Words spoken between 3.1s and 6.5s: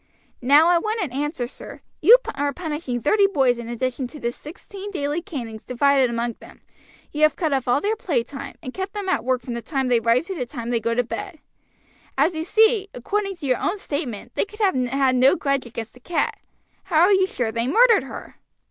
boys in addition to the sixteen daily canings divided among